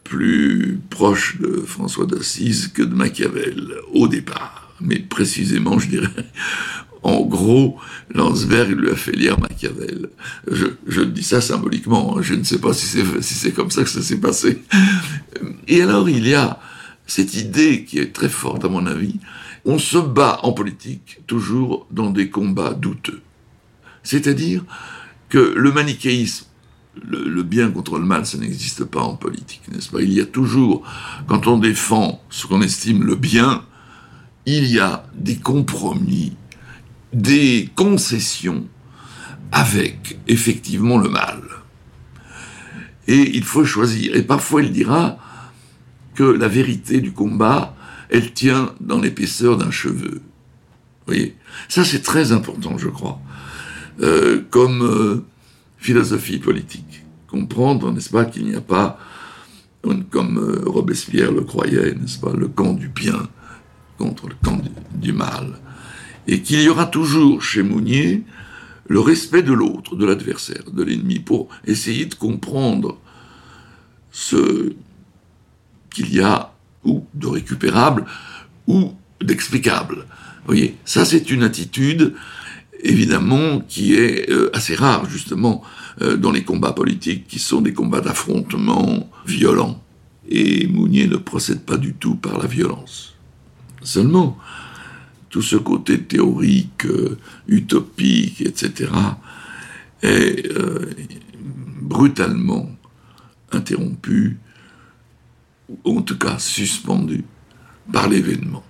[0.03, 4.75] plus proche de François d'Assise que de Machiavel, au départ.
[4.81, 6.09] Mais précisément, je dirais,
[7.05, 7.77] En gros,
[8.15, 10.09] Landsberg lui a fait lire Machiavel.
[10.51, 12.23] Je, dis ça symboliquement, hein.
[12.23, 12.87] je ne sais pas si
[13.21, 14.63] c'est comme ça que ça s'est passé.
[15.69, 16.59] Et alors il y a
[17.07, 19.21] cette idée qui est très forte à mon avis.
[19.67, 23.21] On se bat en politique toujours dans des combats douteux.
[24.03, 24.65] C'est-à-dire
[25.29, 26.47] que le manichéisme,
[27.07, 30.01] le, bien contre le mal, ça n'existe pas en politique, n'est-ce pas?
[30.01, 30.83] Il y a toujours,
[31.27, 33.63] quand on défend ce qu'on estime le bien,
[34.47, 36.37] il y a des compromis,
[37.15, 38.67] des concessions
[39.53, 41.43] avec effectivement le mal.
[43.07, 44.17] Et il faut choisir.
[44.17, 45.19] Et parfois il dira
[46.15, 47.77] que la vérité du combat,
[48.11, 50.21] elle tient dans l'épaisseur d'un cheveu.
[50.21, 51.37] Vous voyez?
[51.69, 53.21] Ça c'est très important, je crois.
[54.01, 55.25] Euh, comme euh,
[55.77, 57.05] philosophie politique.
[57.29, 58.99] Comprendre, n'est-ce pas, qu'il n'y a pas,
[60.11, 63.29] comme euh, Robespierre le croyait, n'est-ce pas, le camp du bien
[63.99, 65.59] contre le camp du, du mal.
[66.27, 68.23] Et qu'il y aura toujours chez Mounier
[68.87, 72.99] le respect de l'autre, de l'adversaire, de l'ennemi, pour essayer de comprendre
[74.11, 74.73] ce
[75.93, 76.53] qu'il y a
[76.85, 78.05] ou de récupérable
[78.67, 79.97] ou d'explicable.
[79.97, 82.15] Vous voyez, ça c'est une attitude
[82.83, 85.63] évidemment qui est euh, assez rare justement
[86.03, 89.83] euh, dans les combats politiques qui sont des combats d'affrontement violents.
[90.29, 93.15] Et Mounier ne procède pas du tout par la violence.
[93.83, 94.39] Seulement,
[95.35, 97.19] tout ce côté théorique, euh,
[97.49, 98.89] utopique, etc.,
[100.01, 100.95] est euh,
[101.83, 102.71] brutalement
[103.51, 104.39] interrompu,
[105.69, 107.25] ou en tout cas suspendu,
[107.93, 108.63] par l'événement,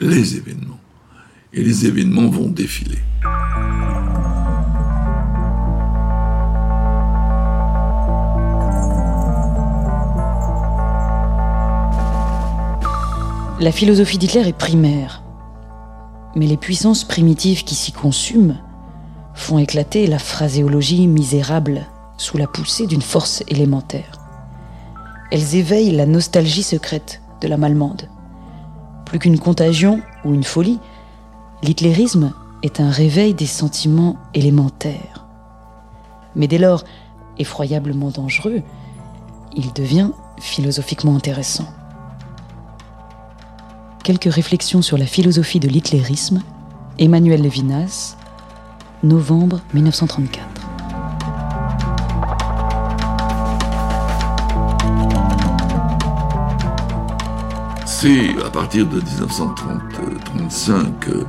[0.00, 0.80] les événements.
[1.52, 2.96] Et les événements vont défiler.
[13.60, 15.22] La philosophie d'Hitler est primaire,
[16.34, 18.58] mais les puissances primitives qui s'y consument
[19.34, 21.86] font éclater la phraséologie misérable
[22.18, 24.20] sous la poussée d'une force élémentaire.
[25.30, 28.08] Elles éveillent la nostalgie secrète de la Malmande.
[29.06, 30.78] Plus qu'une contagion ou une folie,
[31.62, 35.26] l'hitlérisme est un réveil des sentiments élémentaires.
[36.36, 36.84] Mais dès lors
[37.38, 38.62] effroyablement dangereux,
[39.56, 41.66] il devient philosophiquement intéressant.
[44.02, 46.42] Quelques réflexions sur la philosophie de l'hitlérisme,
[46.98, 48.16] Emmanuel Levinas,
[49.04, 50.44] novembre 1934.
[57.86, 61.24] C'est à partir de 1930-35 que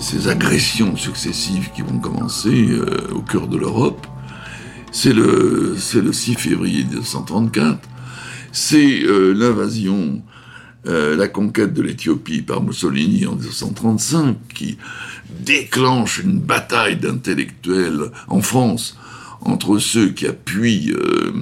[0.00, 4.04] ces agressions successives qui vont commencer euh, au cœur de l'Europe.
[4.90, 7.78] C'est le, c'est le 6 février 1934.
[8.50, 10.20] C'est euh, l'invasion
[10.86, 14.78] euh, la conquête de l'Éthiopie par Mussolini en 1935, qui
[15.40, 18.98] déclenche une bataille d'intellectuels en France
[19.42, 21.32] entre ceux qui appuient euh,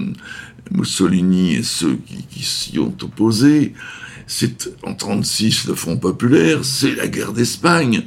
[0.73, 3.75] Mussolini et ceux qui, qui s'y ont opposés.
[4.27, 8.05] C'est en 36 le Front populaire, c'est la guerre d'Espagne,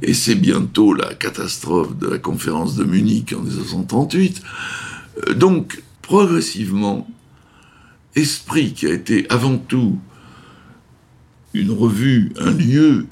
[0.00, 4.42] et c'est bientôt la catastrophe de la conférence de Munich en 1938.
[5.28, 7.08] Euh, donc, progressivement,
[8.14, 9.98] esprit qui a été avant tout
[11.54, 13.06] une revue, un lieu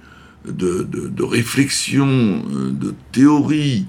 [0.47, 3.87] de, réflexion, euh, de théorie,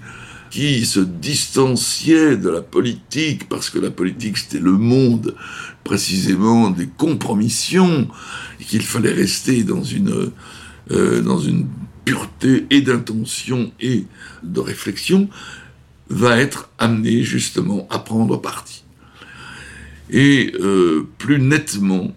[0.49, 5.33] qui se distanciait de la politique, parce que la politique c'était le monde
[5.85, 8.07] précisément des compromissions,
[8.59, 10.31] et qu'il fallait rester dans une,
[10.91, 11.67] euh, dans une
[12.03, 14.05] pureté et d'intention et
[14.43, 15.29] de réflexion,
[16.09, 18.83] va être amené justement à prendre parti.
[20.09, 22.13] Et euh, plus nettement,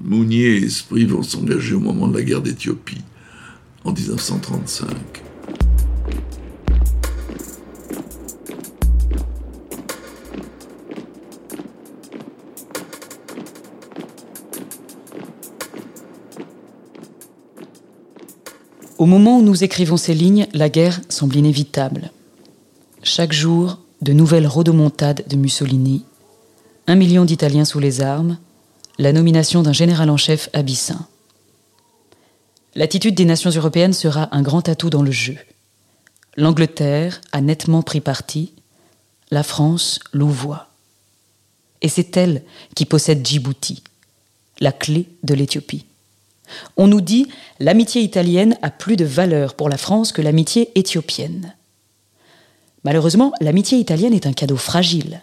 [0.00, 3.02] Mounier et Esprit vont s'engager au moment de la guerre d'Éthiopie
[3.84, 4.88] en 1935.
[19.02, 22.12] Au moment où nous écrivons ces lignes, la guerre semble inévitable.
[23.02, 26.04] Chaque jour, de nouvelles rodomontades de Mussolini,
[26.86, 28.38] un million d'Italiens sous les armes,
[29.02, 31.08] la nomination d'un général en chef abyssin.
[32.76, 35.36] L'attitude des nations européennes sera un grand atout dans le jeu.
[36.36, 38.52] L'Angleterre a nettement pris parti,
[39.32, 40.68] la France louvoie.
[41.82, 42.44] Et c'est elle
[42.76, 43.82] qui possède Djibouti,
[44.60, 45.84] la clé de l'Éthiopie.
[46.76, 47.26] On nous dit
[47.58, 51.56] l'amitié italienne a plus de valeur pour la France que l'amitié éthiopienne.
[52.84, 55.22] Malheureusement, l'amitié italienne est un cadeau fragile.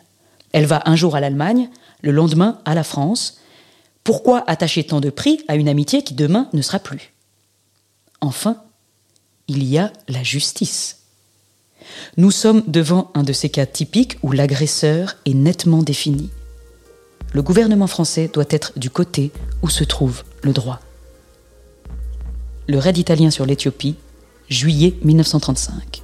[0.51, 1.69] Elle va un jour à l'Allemagne,
[2.01, 3.39] le lendemain à la France,
[4.09, 7.13] pourquoi attacher tant de prix à une amitié qui demain ne sera plus?
[8.21, 8.57] Enfin,
[9.47, 11.01] il y a la justice.
[12.17, 16.31] Nous sommes devant un de ces cas typiques où l'agresseur est nettement défini.
[17.33, 19.31] Le gouvernement français doit être du côté
[19.61, 20.79] où se trouve le droit.
[22.67, 23.95] Le raid italien sur l'Éthiopie,
[24.49, 26.01] juillet 1935.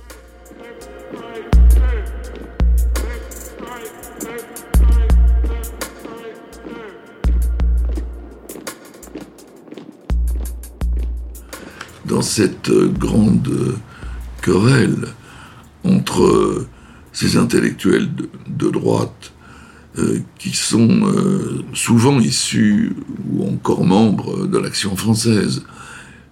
[12.16, 13.76] Dans cette grande
[14.41, 15.09] querelle
[15.84, 16.66] entre
[17.11, 18.07] ces intellectuels
[18.47, 19.34] de, droite
[19.97, 22.93] euh, qui sont euh, souvent issus
[23.30, 25.66] ou encore membres de l'action française,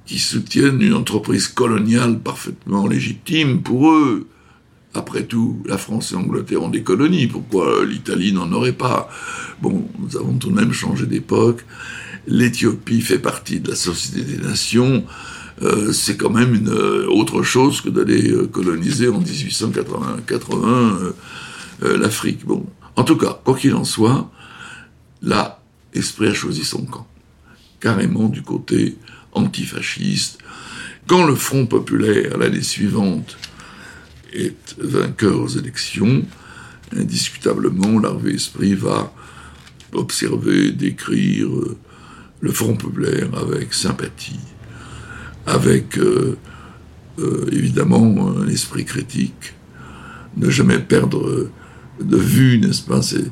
[0.06, 4.30] qui soutiennent une entreprise coloniale parfaitement légitime pour eux.
[4.94, 9.10] Après tout, la France et l'Angleterre ont des colonies, pourquoi l'Italie n'en aurait pas?
[9.62, 11.66] Bon, nous avons tout de même changé d'époque.
[12.26, 15.04] L'Éthiopie fait partie de la Société des Nations.
[15.62, 21.14] Euh, c'est quand même une euh, autre chose que d'aller euh, coloniser en 1880
[21.82, 22.46] l'Afrique.
[22.46, 24.32] Bon, en tout cas, quoi qu'il en soit,
[25.22, 25.62] là,
[25.94, 27.06] Esprit a choisi son camp,
[27.80, 28.96] carrément du côté
[29.34, 30.40] antifasciste.
[31.08, 33.38] Quand le Front populaire, l'année suivante,
[34.32, 36.24] est vainqueur aux élections,
[36.96, 39.14] indiscutablement, l'Arvé Esprit va
[39.92, 41.50] observer, décrire
[42.40, 44.40] le Front populaire avec sympathie,
[45.46, 46.38] avec euh,
[47.20, 49.54] euh, évidemment un esprit critique,
[50.38, 51.50] ne jamais perdre
[52.02, 53.32] de vue, n'est-ce pas, c'est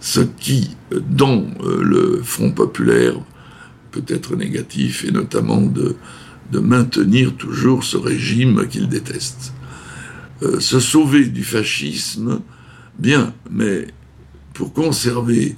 [0.00, 3.14] ce qui, dans le Front populaire,
[3.90, 5.96] peut être négatif, et notamment de,
[6.50, 9.52] de maintenir toujours ce régime qu'il déteste.
[10.42, 12.40] Euh, se sauver du fascisme,
[12.98, 13.86] bien, mais
[14.54, 15.56] pour conserver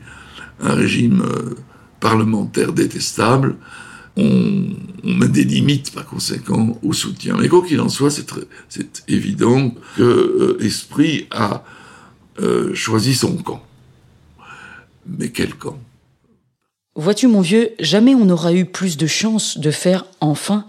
[0.60, 1.54] un régime euh,
[2.00, 3.56] parlementaire détestable,
[4.16, 4.70] on,
[5.04, 7.36] met des limites par conséquent au soutien.
[7.38, 11.64] Mais quoi qu'il en soit, c'est évident que euh, Esprit a
[12.74, 13.62] choisi son camp.
[15.06, 15.78] Mais quel camp?
[16.96, 20.66] Vois-tu, mon vieux, jamais on n'aura eu plus de chance de faire, enfin,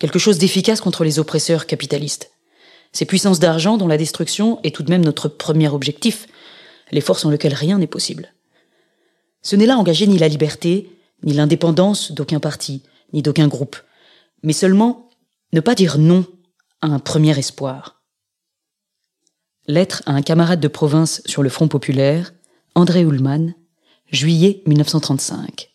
[0.00, 2.32] quelque chose d'efficace contre les oppresseurs capitalistes.
[2.92, 6.26] Ces puissances d'argent dont la destruction est tout de même notre premier objectif,
[6.90, 8.32] l'effort sans lequel rien n'est possible.
[9.42, 10.90] Ce n'est là engager ni la liberté,
[11.24, 13.76] ni l'indépendance d'aucun parti, ni d'aucun groupe,
[14.42, 15.08] mais seulement
[15.52, 16.24] ne pas dire non
[16.80, 18.02] à un premier espoir.
[19.66, 22.32] Lettre à un camarade de province sur le Front populaire,
[22.74, 23.54] André Ullmann,
[24.10, 25.70] juillet 1935.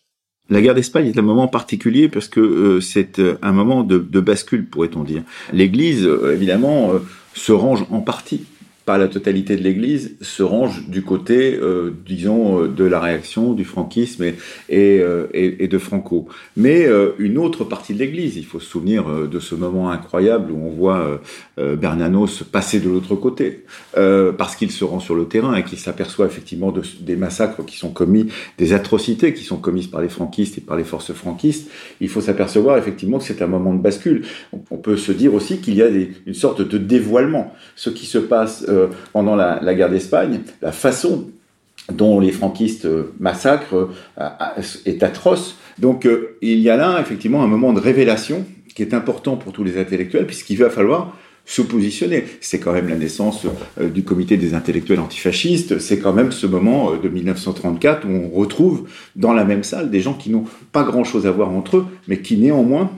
[0.48, 3.98] La guerre d'Espagne est un moment particulier parce que euh, c'est euh, un moment de,
[4.20, 5.22] bascule, pourrait-on dire.
[5.52, 6.92] L'Église, euh, évidemment,
[7.34, 8.44] se range en partie
[8.86, 13.52] pas la totalité de l'Église, se range du côté, euh, disons, euh, de la réaction
[13.52, 14.22] du franquisme
[14.68, 15.26] et, euh,
[15.66, 16.28] de Franco.
[16.56, 16.86] Mais
[17.18, 20.70] une autre partie de l'Église, il faut se souvenir de ce moment incroyable où on
[20.70, 21.20] voit
[21.58, 23.64] Bernanos passer de l'autre côté,
[23.94, 27.76] parce qu'il se rend sur le terrain et qu'il s'aperçoit effectivement de, des massacres qui
[27.76, 28.28] sont commis,
[28.58, 31.68] des atrocités qui sont commises par les franquistes et par les forces franquistes.
[32.00, 34.24] Il faut s'apercevoir effectivement que c'est un moment de bascule.
[34.52, 37.54] On, peut se dire aussi qu'il y a une sorte de dévoilement.
[37.74, 38.64] Ce qui se passe
[39.12, 41.30] pendant la, guerre d'Espagne, la façon
[41.92, 44.28] dont les franquistes euh, massacrent euh,
[44.84, 45.56] est atroce.
[45.78, 46.08] Donc
[46.40, 49.78] il y a là effectivement un moment de révélation qui est important pour tous les
[49.78, 52.24] intellectuels, puisqu'il va falloir se positionner.
[52.40, 53.46] C'est quand même la naissance
[53.78, 58.88] du comité des intellectuels antifascistes, c'est quand même ce moment de 1934 où on retrouve
[59.14, 62.20] dans la même salle des gens qui n'ont pas grand-chose à voir entre eux, mais
[62.20, 62.90] qui néanmoins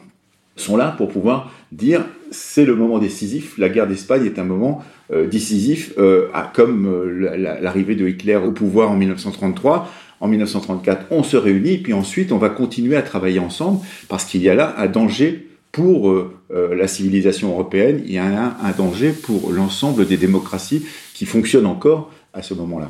[0.57, 4.83] sont là pour pouvoir dire c'est le moment décisif, la guerre d'Espagne est un moment
[4.83, 9.91] euh, décisif, euh, comme euh, l'arrivée de Hitler au pouvoir en 1933.
[10.21, 14.43] En 1934, on se réunit, puis ensuite on va continuer à travailler ensemble, parce qu'il
[14.43, 16.13] y a là un danger pour
[16.51, 20.85] la civilisation européenne, il y a un, danger pour l'ensemble des démocraties
[21.15, 22.89] qui fonctionnent encore à ce moment-là.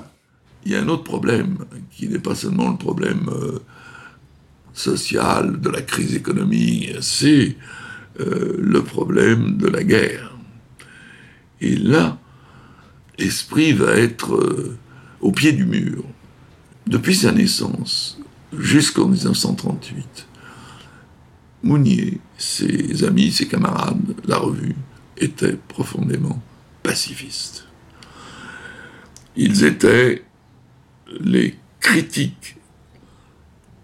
[0.65, 1.59] Il y a un autre problème,
[1.91, 3.29] qui n'est pas seulement le problème
[4.73, 7.57] social de la crise économique, c'est
[8.21, 10.35] euh, le problème de la guerre.
[11.61, 12.19] Et là,
[13.19, 14.77] l'esprit va être euh,
[15.21, 16.05] au pied du mur.
[16.87, 18.19] Depuis sa naissance
[18.57, 20.27] jusqu'en 1938,
[21.63, 24.77] Mounier, ses amis, ses camarades, la revue,
[25.17, 26.41] étaient profondément
[26.83, 27.67] pacifistes.
[29.37, 30.25] Ils étaient
[31.21, 32.57] les critiques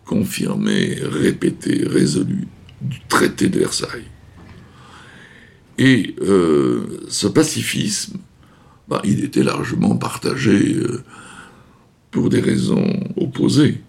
[0.04, 2.46] confirmés, répétés, résolus
[2.80, 4.06] du traité de Versailles.
[5.78, 8.18] Et euh, ce pacifisme,
[8.88, 11.02] bah, il était largement partagé euh,
[12.10, 13.80] pour des raisons opposées,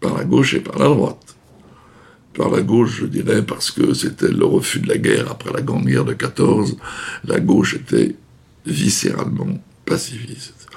[0.00, 1.36] par la gauche et par la droite.
[2.34, 5.60] par la gauche, je dirais, parce que c'était le refus de la guerre après la
[5.60, 6.76] Grande Guerre de 14.
[7.24, 8.14] La gauche était
[8.64, 10.68] viscéralement pacifiste.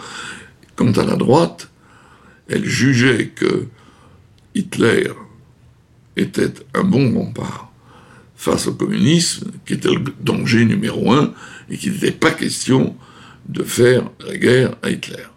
[0.76, 1.70] Quant à la droite,
[2.48, 3.68] elle jugeait que
[4.56, 5.12] Hitler
[6.18, 7.71] était un bon rempart
[8.42, 11.32] face au communisme, qui était le danger numéro un,
[11.70, 12.96] et qu'il n'était pas question
[13.48, 15.28] de faire la guerre à Hitler.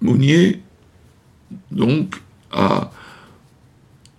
[0.00, 0.60] Mounier,
[1.70, 2.16] donc,
[2.50, 2.90] a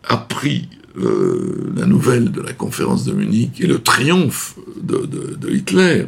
[0.06, 6.06] appris euh, la nouvelle de la conférence de Munich et le triomphe de, Hitler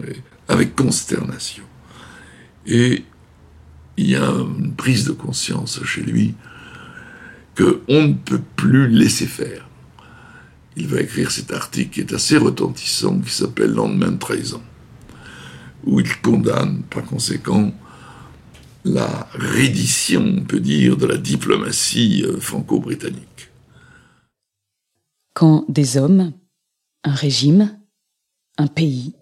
[0.47, 1.65] avec consternation.
[2.65, 3.03] Et
[3.97, 6.33] il y a une prise de conscience chez lui
[7.57, 9.68] qu'on ne peut plus laisser faire.
[10.79, 14.61] Il va écrire cet article qui est assez retentissant, qui s'appelle Lendemain de trahison,
[15.83, 17.73] où il condamne par conséquent
[18.85, 23.51] la reddition, on peut dire, de la diplomatie euh, franco-britannique.
[25.33, 26.31] Quand des hommes,
[27.03, 27.77] un régime,
[28.57, 29.15] un pays,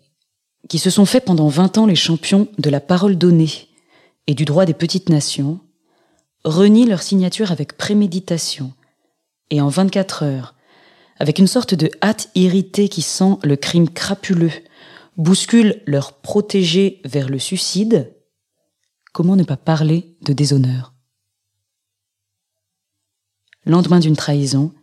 [0.69, 3.67] qui se sont fait pendant 20 ans les champions de la parole donnée
[4.27, 5.59] et du droit des petites nations,
[6.43, 8.73] renient leur signature avec préméditation,
[9.49, 10.53] et en 24 heures,
[11.19, 14.51] avec une sorte de hâte irritée qui sent le crime crapuleux,
[15.17, 18.13] bousculent leurs protégés vers le suicide,
[19.13, 20.93] comment ne pas parler de déshonneur?
[23.65, 24.73] Lendemain d'une trahison,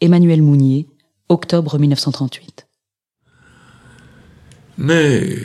[0.00, 0.88] Emmanuel Mounier,
[1.28, 2.66] octobre 1938.
[4.78, 5.38] Mais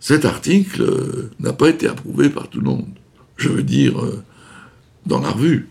[0.00, 2.88] cet article n'a pas été approuvé par tout le monde.
[3.36, 4.22] Je veux dire, euh,
[5.06, 5.68] dans la revue.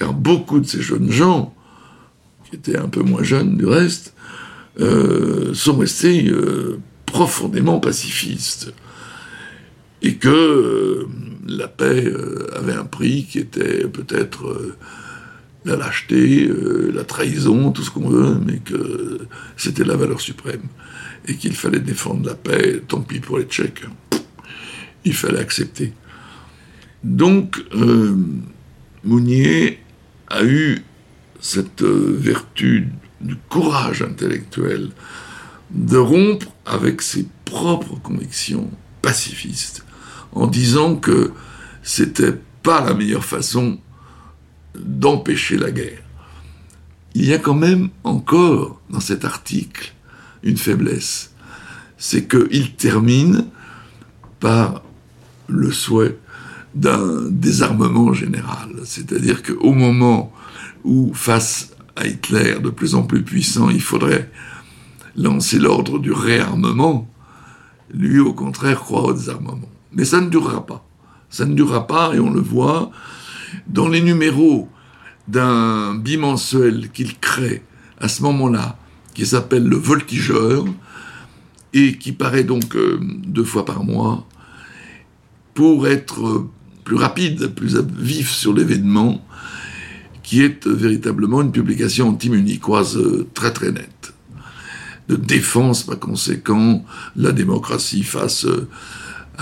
[0.00, 1.54] Car beaucoup de ces jeunes gens,
[2.48, 4.14] qui étaient un peu moins jeunes du reste,
[4.80, 8.72] euh, sont restés euh, profondément pacifistes
[10.00, 11.08] et que euh,
[11.46, 12.10] la paix
[12.56, 14.74] avait un prix qui était peut-être
[15.66, 16.50] la lâcheté,
[16.94, 19.18] la trahison, tout ce qu'on veut, mais que
[19.58, 20.62] c'était la valeur suprême
[21.28, 23.84] et qu'il fallait défendre la paix, tant pis pour les Tchèques.
[25.04, 25.92] Il fallait accepter.
[27.04, 27.62] Donc,
[29.04, 29.80] Mounier
[30.30, 30.82] a eu
[31.40, 32.88] cette vertu
[33.20, 34.90] du courage intellectuel
[35.70, 38.70] de rompre avec ses propres convictions
[39.02, 39.84] pacifistes
[40.32, 41.32] en disant que
[41.82, 43.78] c'était pas la meilleure façon
[44.74, 46.02] d'empêcher la guerre.
[47.14, 49.92] Il y a quand même encore dans cet article
[50.42, 51.32] une faiblesse.
[51.98, 53.46] C'est qu'il termine
[54.38, 54.82] par
[55.48, 56.16] le souhait
[56.74, 58.70] d'un désarmement général.
[58.84, 60.32] C'est-à-dire qu'au moment
[60.84, 64.30] où, face à Hitler de plus en plus puissant, il faudrait
[65.16, 67.08] lancer l'ordre du réarmement,
[67.92, 69.68] lui, au contraire, croit au désarmement.
[69.92, 70.86] Mais ça ne durera pas.
[71.28, 72.90] Ça ne durera pas, et on le voit
[73.66, 74.68] dans les numéros
[75.28, 77.62] d'un bimensuel qu'il crée
[78.00, 78.78] à ce moment-là,
[79.14, 80.64] qui s'appelle Le Voltigeur,
[81.72, 84.26] et qui paraît donc euh, deux fois par mois,
[85.54, 86.46] pour être
[86.90, 89.24] plus rapide, plus vif sur l'événement,
[90.24, 94.12] qui est véritablement une publication anti-munichoise euh, très très nette,
[95.08, 96.84] de défense par conséquent
[97.14, 98.68] la démocratie face euh,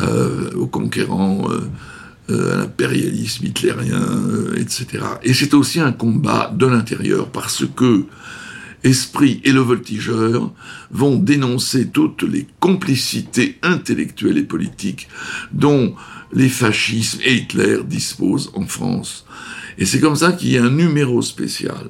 [0.03, 1.61] euh, aux conquérants, euh,
[2.30, 4.07] euh, à l'impérialisme hitlérien,
[4.59, 4.86] etc.
[5.22, 8.05] Et c'est aussi un combat de l'intérieur parce que
[8.84, 10.53] Esprit et le voltigeur
[10.90, 15.09] vont dénoncer toutes les complicités intellectuelles et politiques
[15.51, 15.94] dont
[16.33, 19.24] les fascismes et Hitler disposent en France.
[19.79, 21.89] Et c'est comme ça qu'il y a un numéro spécial,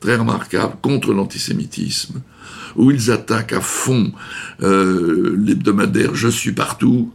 [0.00, 2.20] très remarquable, contre l'antisémitisme,
[2.76, 4.12] où ils attaquent à fond
[4.60, 7.12] l'hebdomadaire Je suis partout,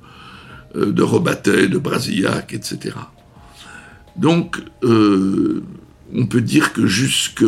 [0.75, 2.95] euh, de Robatet, de Brasillac, etc.
[4.15, 5.63] Donc, euh,
[6.15, 7.45] on peut dire que jusque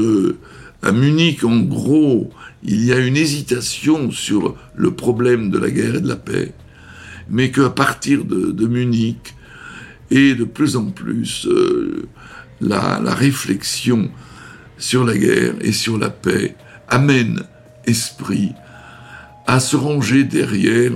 [0.83, 2.29] à Munich, en gros,
[2.63, 6.53] il y a une hésitation sur le problème de la guerre et de la paix,
[7.29, 9.35] mais qu'à partir de, Munich,
[10.11, 12.07] et de plus en plus, euh,
[12.61, 14.09] la, réflexion
[14.77, 16.55] sur la guerre et sur la paix
[16.87, 17.43] amène
[17.85, 18.51] esprit
[19.47, 20.91] à se ranger derrière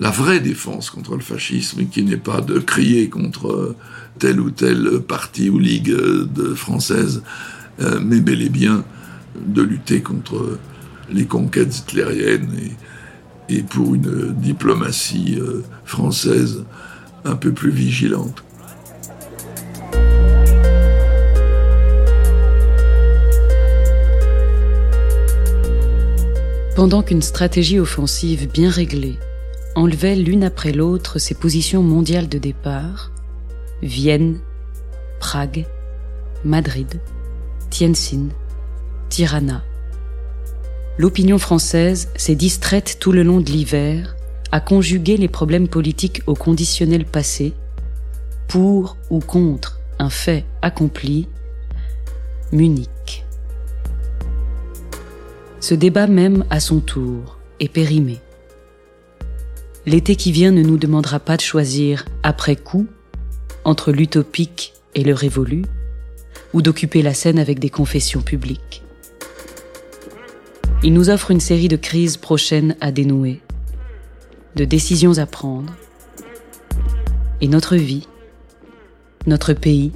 [0.00, 3.74] la vraie défense contre le fascisme, qui n'est pas de crier contre
[4.20, 5.96] tel ou tel parti ou ligue
[6.54, 7.22] française,
[7.80, 8.84] euh, mais bel et bien
[9.34, 10.58] de lutter contre
[11.10, 12.48] les conquêtes hitlériennes
[13.48, 16.64] et pour une diplomatie euh, française
[17.24, 18.44] un peu plus vigilante.
[26.76, 29.18] Pendant qu'une stratégie offensive bien réglée
[29.74, 33.10] enlevaient l'une après l'autre ses positions mondiales de départ,
[33.82, 34.38] Vienne,
[35.18, 35.66] Prague,
[36.44, 37.00] Madrid,
[37.70, 38.28] Tientsin,
[39.08, 39.64] Tirana.
[40.98, 44.16] L'opinion française s'est distraite tout le long de l'hiver
[44.50, 47.54] à conjuguer les problèmes politiques au conditionnel passé,
[48.48, 51.28] pour ou contre un fait accompli,
[52.50, 53.24] Munich.
[55.60, 58.18] Ce débat même, à son tour, est périmé.
[59.86, 62.86] L'été qui vient ne nous demandera pas de choisir, après coup,
[63.64, 65.62] entre l'utopique et le révolu,
[66.54, 68.82] ou d'occuper la scène avec des confessions publiques.
[70.84, 73.42] Il nous offre une série de crises prochaines à dénouer,
[74.54, 75.74] de décisions à prendre,
[77.40, 78.06] et notre vie,
[79.26, 79.90] notre pays,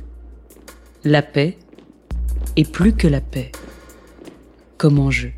[1.04, 1.56] la paix,
[2.56, 3.52] et plus que la paix,
[4.76, 5.32] comme enjeu.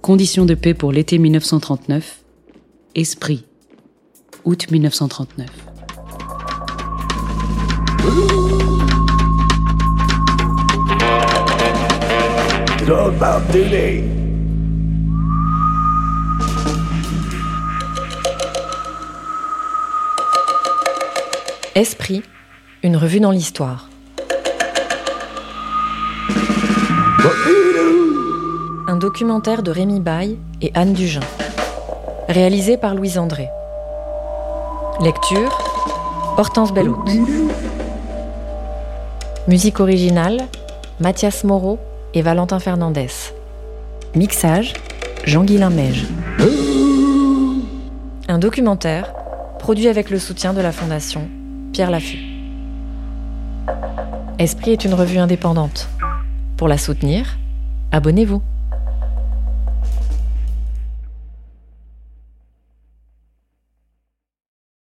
[0.00, 2.24] Conditions de paix pour l'été 1939,
[2.94, 3.44] Esprit,
[4.44, 5.50] août 1939.
[21.74, 22.22] Esprit,
[22.82, 23.88] une revue dans l'histoire.
[28.86, 31.20] Un documentaire de Rémi Baye et Anne Dugin.
[32.28, 33.48] Réalisé par Louise André.
[35.00, 35.58] Lecture
[36.36, 37.02] Hortense Bellout.
[39.48, 40.42] Musique originale
[41.00, 41.78] Mathias Moreau
[42.14, 43.08] et Valentin Fernandez.
[44.14, 44.72] Mixage
[45.24, 46.06] Jean-Guilain Meige.
[48.28, 49.12] Un documentaire
[49.58, 51.28] produit avec le soutien de la Fondation
[51.72, 52.20] Pierre Laffut.
[54.38, 55.88] Esprit est une revue indépendante.
[56.56, 57.36] Pour la soutenir,
[57.92, 58.42] abonnez-vous.